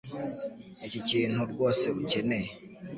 [0.87, 2.49] Iki nikintu rwose ukeneye.